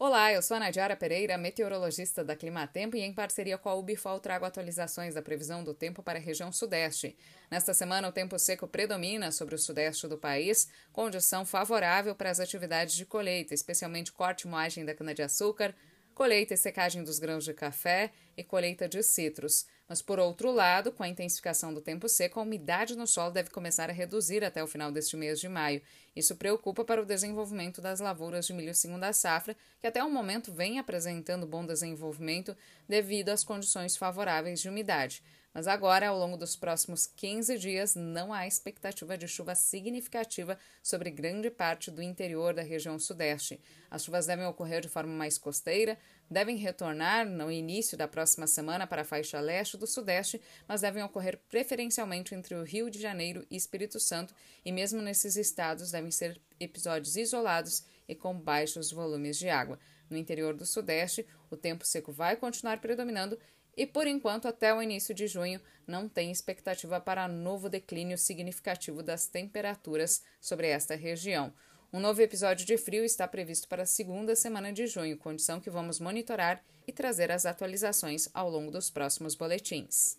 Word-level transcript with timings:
Olá, 0.00 0.32
eu 0.32 0.40
sou 0.40 0.56
a 0.56 0.60
Nadiara 0.60 0.94
Pereira, 0.94 1.36
meteorologista 1.36 2.22
da 2.22 2.36
Climatempo 2.36 2.96
e 2.96 3.00
em 3.00 3.12
parceria 3.12 3.58
com 3.58 3.68
a 3.68 3.74
Ubifol 3.74 4.20
trago 4.20 4.44
atualizações 4.44 5.14
da 5.14 5.20
previsão 5.20 5.64
do 5.64 5.74
tempo 5.74 6.04
para 6.04 6.20
a 6.20 6.22
região 6.22 6.52
sudeste. 6.52 7.16
Nesta 7.50 7.74
semana 7.74 8.06
o 8.08 8.12
tempo 8.12 8.38
seco 8.38 8.68
predomina 8.68 9.32
sobre 9.32 9.56
o 9.56 9.58
sudeste 9.58 10.06
do 10.06 10.16
país, 10.16 10.68
condição 10.92 11.44
favorável 11.44 12.14
para 12.14 12.30
as 12.30 12.38
atividades 12.38 12.94
de 12.94 13.04
colheita, 13.04 13.52
especialmente 13.52 14.12
corte 14.12 14.42
e 14.42 14.48
moagem 14.48 14.84
da 14.84 14.94
cana-de-açúcar, 14.94 15.74
colheita 16.14 16.54
e 16.54 16.56
secagem 16.56 17.02
dos 17.02 17.18
grãos 17.18 17.44
de 17.44 17.52
café 17.52 18.12
e 18.36 18.44
colheita 18.44 18.88
de 18.88 19.02
citros. 19.02 19.66
Mas, 19.88 20.02
por 20.02 20.18
outro 20.18 20.52
lado, 20.52 20.92
com 20.92 21.02
a 21.02 21.08
intensificação 21.08 21.72
do 21.72 21.80
tempo 21.80 22.08
seco, 22.08 22.38
a 22.38 22.42
umidade 22.42 22.94
no 22.94 23.06
solo 23.06 23.30
deve 23.30 23.48
começar 23.48 23.88
a 23.88 23.92
reduzir 23.92 24.44
até 24.44 24.62
o 24.62 24.66
final 24.66 24.92
deste 24.92 25.16
mês 25.16 25.40
de 25.40 25.48
maio. 25.48 25.80
Isso 26.14 26.36
preocupa 26.36 26.84
para 26.84 27.00
o 27.00 27.06
desenvolvimento 27.06 27.80
das 27.80 27.98
lavouras 27.98 28.46
de 28.46 28.52
milho 28.52 28.74
segunda 28.74 29.12
safra, 29.14 29.56
que 29.80 29.86
até 29.86 30.04
o 30.04 30.10
momento 30.10 30.52
vem 30.52 30.78
apresentando 30.78 31.46
bom 31.46 31.64
desenvolvimento 31.64 32.54
devido 32.86 33.30
às 33.30 33.42
condições 33.42 33.96
favoráveis 33.96 34.60
de 34.60 34.68
umidade. 34.68 35.22
Mas 35.52 35.66
agora, 35.66 36.08
ao 36.08 36.18
longo 36.18 36.36
dos 36.36 36.54
próximos 36.54 37.06
15 37.06 37.58
dias, 37.58 37.94
não 37.94 38.32
há 38.32 38.46
expectativa 38.46 39.16
de 39.16 39.26
chuva 39.26 39.54
significativa 39.54 40.58
sobre 40.82 41.10
grande 41.10 41.50
parte 41.50 41.90
do 41.90 42.02
interior 42.02 42.54
da 42.54 42.62
região 42.62 42.98
sudeste. 42.98 43.60
As 43.90 44.04
chuvas 44.04 44.26
devem 44.26 44.46
ocorrer 44.46 44.82
de 44.82 44.88
forma 44.88 45.12
mais 45.12 45.38
costeira, 45.38 45.98
devem 46.30 46.56
retornar 46.56 47.26
no 47.26 47.50
início 47.50 47.96
da 47.96 48.06
próxima 48.06 48.46
semana 48.46 48.86
para 48.86 49.02
a 49.02 49.04
faixa 49.04 49.40
leste 49.40 49.76
do 49.76 49.86
sudeste, 49.86 50.40
mas 50.66 50.82
devem 50.82 51.02
ocorrer 51.02 51.38
preferencialmente 51.48 52.34
entre 52.34 52.54
o 52.54 52.62
Rio 52.62 52.90
de 52.90 53.00
Janeiro 53.00 53.46
e 53.50 53.56
Espírito 53.56 53.98
Santo, 53.98 54.34
e 54.64 54.70
mesmo 54.70 55.00
nesses 55.00 55.36
estados 55.36 55.90
devem 55.90 56.10
ser 56.10 56.40
episódios 56.60 57.16
isolados 57.16 57.84
e 58.06 58.14
com 58.14 58.38
baixos 58.38 58.92
volumes 58.92 59.38
de 59.38 59.48
água. 59.48 59.78
No 60.10 60.16
interior 60.16 60.54
do 60.54 60.64
sudeste, 60.64 61.26
o 61.50 61.56
tempo 61.56 61.86
seco 61.86 62.12
vai 62.12 62.36
continuar 62.36 62.80
predominando 62.80 63.38
e, 63.78 63.86
por 63.86 64.08
enquanto, 64.08 64.48
até 64.48 64.74
o 64.74 64.82
início 64.82 65.14
de 65.14 65.28
junho, 65.28 65.60
não 65.86 66.08
tem 66.08 66.32
expectativa 66.32 67.00
para 67.00 67.28
novo 67.28 67.68
declínio 67.68 68.18
significativo 68.18 69.04
das 69.04 69.28
temperaturas 69.28 70.24
sobre 70.40 70.66
esta 70.66 70.96
região. 70.96 71.54
Um 71.92 72.00
novo 72.00 72.20
episódio 72.20 72.66
de 72.66 72.76
frio 72.76 73.04
está 73.04 73.26
previsto 73.28 73.68
para 73.68 73.84
a 73.84 73.86
segunda 73.86 74.34
semana 74.34 74.72
de 74.72 74.88
junho, 74.88 75.16
condição 75.16 75.60
que 75.60 75.70
vamos 75.70 76.00
monitorar 76.00 76.60
e 76.88 76.92
trazer 76.92 77.30
as 77.30 77.46
atualizações 77.46 78.28
ao 78.34 78.50
longo 78.50 78.72
dos 78.72 78.90
próximos 78.90 79.36
boletins. 79.36 80.18